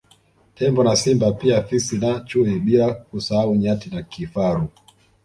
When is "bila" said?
2.59-2.93